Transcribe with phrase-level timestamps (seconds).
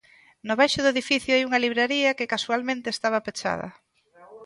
[0.47, 3.69] No baixo do edificio hai unha librería que, casualmente, estaba pechada.